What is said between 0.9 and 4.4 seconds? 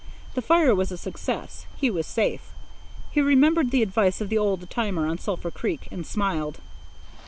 a success. He was safe. He remembered the advice of the